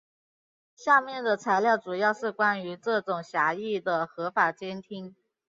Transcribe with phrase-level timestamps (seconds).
[0.75, 5.15] 下面的材料主要是关于这种狭义的合法监听。